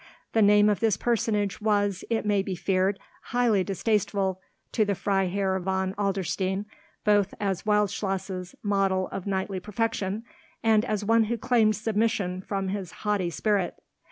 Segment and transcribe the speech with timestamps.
[0.33, 2.97] The name of this personage was, it may be feared,
[3.35, 6.65] highly distasteful to the Freiherr von Adlerstein,
[7.03, 10.23] both as Wildschloss's model of knightly perfection,
[10.63, 13.75] and as one who claimed submission from his haughty spirit.